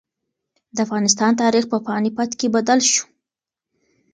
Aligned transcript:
د 0.75 0.77
افغانستان 0.85 1.31
تاریخ 1.41 1.63
په 1.71 1.77
پاني 1.87 2.09
پت 2.17 2.31
کې 2.39 2.47
بدل 2.55 2.79
شو. 2.91 3.05